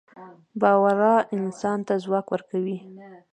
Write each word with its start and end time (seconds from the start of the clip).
باورانسان 0.61 1.79
ته 1.87 1.93
ځواک 2.03 2.27
ورکوي 2.29 2.77